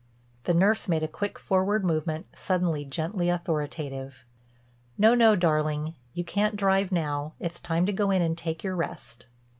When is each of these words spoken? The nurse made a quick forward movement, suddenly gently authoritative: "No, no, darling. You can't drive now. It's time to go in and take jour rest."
The 0.45 0.55
nurse 0.55 0.87
made 0.87 1.03
a 1.03 1.07
quick 1.07 1.37
forward 1.37 1.85
movement, 1.85 2.25
suddenly 2.33 2.83
gently 2.85 3.29
authoritative: 3.29 4.25
"No, 4.97 5.13
no, 5.13 5.35
darling. 5.35 5.93
You 6.15 6.23
can't 6.23 6.55
drive 6.55 6.91
now. 6.91 7.33
It's 7.39 7.59
time 7.59 7.85
to 7.85 7.93
go 7.93 8.09
in 8.09 8.23
and 8.23 8.35
take 8.35 8.61
jour 8.63 8.75
rest." 8.75 9.27